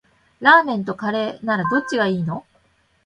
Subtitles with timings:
[0.39, 2.43] ラーメンとカレーならどっちがいいの？